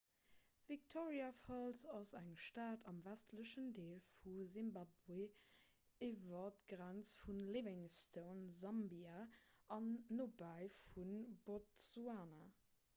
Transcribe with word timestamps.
victoria 0.67 1.25
falls 1.47 1.81
ass 1.97 2.11
eng 2.19 2.29
stad 2.43 2.87
am 2.91 3.01
westlechen 3.07 3.67
deel 3.79 3.99
vu 4.23 4.31
simbabwe 4.53 5.27
iwwer 6.07 6.49
d'grenz 6.73 7.13
vu 7.21 7.37
livingstone 7.57 8.49
sambia 8.63 9.19
an 9.79 9.93
nobäi 10.21 10.67
vu 10.81 11.07
botsuana 11.51 12.43